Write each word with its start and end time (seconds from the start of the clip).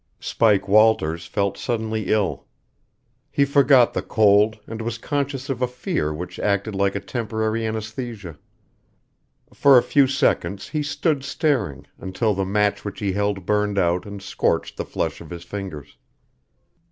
Spike 0.19 0.67
Walters 0.67 1.27
felt 1.27 1.59
suddenly 1.59 2.07
ill. 2.11 2.47
He 3.29 3.45
forgot 3.45 3.93
the 3.93 4.01
cold, 4.01 4.57
and 4.65 4.81
was 4.81 4.97
conscious 4.97 5.47
of 5.47 5.61
a 5.61 5.67
fear 5.67 6.11
which 6.11 6.39
acted 6.39 6.73
like 6.73 6.95
a 6.95 6.99
temporary 6.99 7.67
anesthesia. 7.67 8.39
For 9.53 9.77
a 9.77 9.83
few 9.83 10.07
seconds 10.07 10.69
he 10.69 10.81
stood 10.81 11.23
staring, 11.23 11.85
until 11.99 12.33
the 12.33 12.45
match 12.45 12.83
which 12.83 12.99
he 12.99 13.11
held 13.11 13.45
burned 13.45 13.77
out 13.77 14.07
and 14.07 14.23
scorched 14.23 14.77
the 14.77 14.85
flesh 14.85 15.21
of 15.21 15.29
his 15.29 15.43
fingers. 15.43 15.97